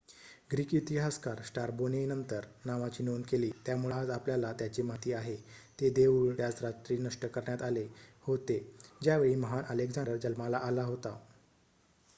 [0.51, 5.35] Greek इतिहासकार Strabo ने नंतर नावाची नोंद केली त्यामुळे आज आपल्याला त्याची माहिती आहे
[5.79, 7.87] ते देऊळ त्याच रात्री नष्ट करण्यात आले
[8.21, 8.59] होते
[9.01, 11.17] ज्यावेळी महान अलेक्झांडर जन्माला आला होता